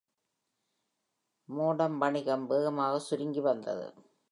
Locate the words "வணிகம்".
1.97-2.45